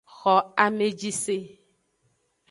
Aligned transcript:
Xo 0.17 0.35
ameji 0.65 1.11
se. 1.23 1.37